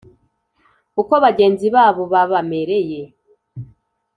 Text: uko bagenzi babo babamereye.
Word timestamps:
uko 1.01 1.13
bagenzi 1.25 1.67
babo 1.75 2.03
babamereye. 2.13 3.01